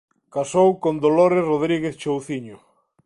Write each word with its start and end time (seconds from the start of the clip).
Casou 0.35 0.69
con 0.83 0.95
Dolores 1.05 1.43
Rodríguez 1.51 1.95
Chouciño. 2.01 2.57